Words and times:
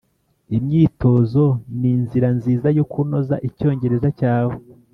imyitozo 0.57 1.43
ninzira 1.79 2.27
nziza 2.37 2.67
yo 2.77 2.83
kunoza 2.91 3.35
icyongereza 3.47 4.09
cyawe 4.19 4.55